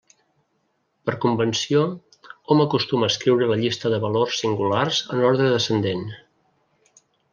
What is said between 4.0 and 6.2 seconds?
valors singulars en ordre descendent.